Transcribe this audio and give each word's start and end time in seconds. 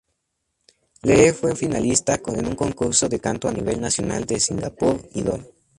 Lee 1.03 1.31
fue 1.31 1.55
finalista 1.55 2.19
en 2.25 2.47
un 2.47 2.55
concurso 2.55 3.07
de 3.07 3.19
canto 3.19 3.47
a 3.47 3.51
nivel 3.53 3.79
nacional 3.79 4.25
de 4.25 4.39
Singapore 4.39 5.07
Idol. 5.13 5.45